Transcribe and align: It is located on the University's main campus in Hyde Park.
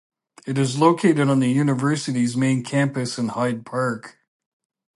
It 0.47 0.57
is 0.57 0.79
located 0.79 1.29
on 1.29 1.41
the 1.41 1.51
University's 1.51 2.35
main 2.35 2.63
campus 2.63 3.19
in 3.19 3.27
Hyde 3.27 3.67
Park. 3.67 4.17